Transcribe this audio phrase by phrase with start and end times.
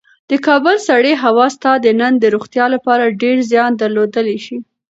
[0.29, 4.57] د کابل سړې هوا ستا د تن د روغتیا لپاره ډېر زیان درلودلی شي.